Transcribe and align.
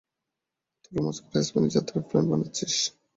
তোর 0.83 0.91
রোমাঞ্চকর 0.95 1.45
স্প্যানিশ 1.47 1.71
যাত্রার 1.75 2.05
প্ল্যান 2.07 2.25
বানাচ্ছিস? 2.29 2.73